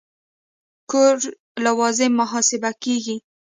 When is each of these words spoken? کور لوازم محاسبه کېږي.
کور 0.91 1.17
لوازم 1.65 2.11
محاسبه 2.21 2.71
کېږي. 2.83 3.15